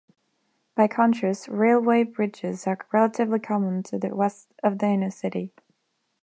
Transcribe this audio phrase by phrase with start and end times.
[0.73, 5.53] By contrast, railway bridges are relatively common to the west of the inner city.